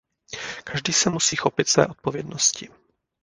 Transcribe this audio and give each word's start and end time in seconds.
Každý 0.63 0.93
se 0.93 1.09
musí 1.09 1.35
chopit 1.35 1.69
své 1.69 1.87
odpovědnosti. 1.87 2.69